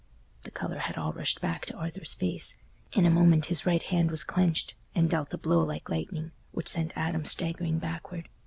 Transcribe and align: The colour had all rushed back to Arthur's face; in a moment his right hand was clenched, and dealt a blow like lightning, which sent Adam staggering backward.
The 0.45 0.49
colour 0.49 0.79
had 0.79 0.97
all 0.97 1.13
rushed 1.13 1.41
back 1.41 1.63
to 1.67 1.75
Arthur's 1.77 2.15
face; 2.15 2.55
in 2.93 3.05
a 3.05 3.11
moment 3.11 3.45
his 3.53 3.67
right 3.67 3.83
hand 3.83 4.09
was 4.09 4.23
clenched, 4.23 4.73
and 4.95 5.07
dealt 5.07 5.31
a 5.31 5.37
blow 5.37 5.63
like 5.63 5.91
lightning, 5.91 6.31
which 6.53 6.69
sent 6.69 6.93
Adam 6.97 7.23
staggering 7.23 7.77
backward. 7.77 8.27